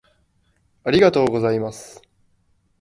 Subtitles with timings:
[0.83, 2.01] 「ありがとうございます」